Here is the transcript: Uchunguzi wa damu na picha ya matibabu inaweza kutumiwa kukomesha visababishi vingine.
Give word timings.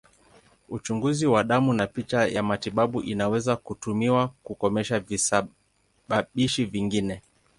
Uchunguzi 0.69 1.25
wa 1.27 1.43
damu 1.43 1.73
na 1.73 1.87
picha 1.87 2.27
ya 2.27 2.43
matibabu 2.43 3.01
inaweza 3.01 3.55
kutumiwa 3.55 4.27
kukomesha 4.43 4.99
visababishi 4.99 6.65
vingine. 6.65 7.21